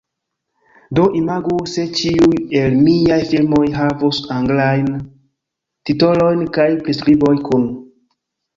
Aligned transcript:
Do 0.99 1.03
imagu 1.19 1.57
se 1.73 1.85
ĉiuj 1.99 2.39
el 2.61 2.79
miaj 2.87 3.19
filmoj 3.33 3.61
havus 3.77 4.23
anglajn 4.39 4.89
titolojn 5.91 6.45
kaj 6.59 6.69
priskriboj 6.85 7.35
kun 7.49 7.73